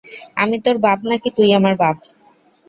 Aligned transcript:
আমি 0.37 0.57
তোর 0.65 0.75
বাপ 0.85 0.99
নাকি 1.09 1.29
তুই 1.37 1.49
আমার 1.59 1.73
বাপ? 1.79 1.97